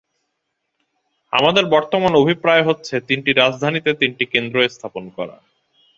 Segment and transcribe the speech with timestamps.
[1.33, 5.37] আমার বর্তমান অভিপ্রায় হচ্ছে তিনটি রাজধানীতে তিনটি কেন্দ্র স্থাপন করা।